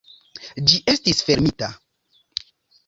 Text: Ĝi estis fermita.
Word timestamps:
Ĝi 0.71 0.79
estis 0.95 1.21
fermita. 1.29 1.73